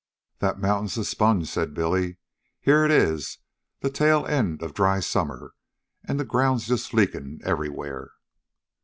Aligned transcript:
"The 0.39 0.55
mountain's 0.55 0.97
a 0.97 1.05
sponge," 1.05 1.47
said 1.47 1.75
Billy. 1.75 2.17
"Here 2.59 2.83
it 2.85 2.89
is, 2.89 3.37
the 3.81 3.91
tail 3.91 4.25
end 4.25 4.63
of 4.63 4.73
dry 4.73 4.99
summer, 4.99 5.53
an' 6.05 6.17
the 6.17 6.25
ground's 6.25 6.65
just 6.65 6.91
leakin' 6.91 7.39
everywhere." 7.43 8.09